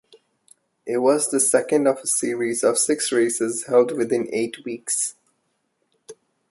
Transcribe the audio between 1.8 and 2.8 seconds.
of a series of